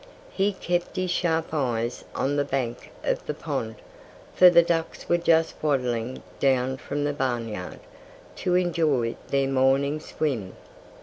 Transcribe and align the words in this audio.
He 0.31 0.53
kept 0.53 0.95
his 0.95 1.11
sharp 1.11 1.53
eyes 1.53 2.03
on 2.15 2.35
the 2.35 2.43
bank 2.43 2.89
of 3.03 3.23
the 3.27 3.35
pond, 3.35 3.75
for 4.33 4.49
the 4.49 4.63
ducks 4.63 5.07
were 5.07 5.19
just 5.19 5.53
waddling 5.61 6.23
down 6.39 6.77
from 6.77 7.03
the 7.03 7.13
barnyard, 7.13 7.79
to 8.37 8.55
enjoy 8.55 9.15
their 9.27 9.47
morning 9.47 9.99
swim. 9.99 10.53